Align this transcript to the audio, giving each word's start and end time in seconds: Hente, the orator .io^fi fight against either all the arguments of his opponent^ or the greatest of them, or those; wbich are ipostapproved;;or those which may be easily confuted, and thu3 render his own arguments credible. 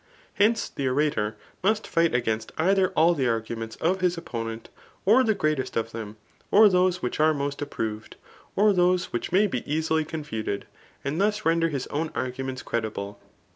Hente, 0.39 0.71
the 0.73 0.87
orator 0.87 1.35
.io^fi 1.63 1.85
fight 1.85 2.15
against 2.15 2.51
either 2.57 2.89
all 2.93 3.13
the 3.13 3.27
arguments 3.27 3.75
of 3.75 4.01
his 4.01 4.15
opponent^ 4.17 4.65
or 5.05 5.23
the 5.23 5.35
greatest 5.35 5.77
of 5.77 5.91
them, 5.91 6.17
or 6.49 6.67
those; 6.69 6.97
wbich 7.01 7.19
are 7.19 7.31
ipostapproved;;or 7.35 8.73
those 8.73 9.13
which 9.13 9.31
may 9.31 9.45
be 9.45 9.61
easily 9.71 10.03
confuted, 10.03 10.65
and 11.05 11.21
thu3 11.21 11.45
render 11.45 11.69
his 11.69 11.85
own 11.91 12.09
arguments 12.15 12.63
credible. 12.63 13.19